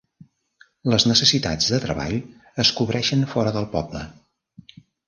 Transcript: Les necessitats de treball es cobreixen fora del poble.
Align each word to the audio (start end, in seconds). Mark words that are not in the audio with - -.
Les 0.93 1.05
necessitats 1.11 1.69
de 1.75 1.79
treball 1.85 2.17
es 2.65 2.75
cobreixen 2.81 3.31
fora 3.37 3.57
del 3.61 3.71
poble. 3.79 4.07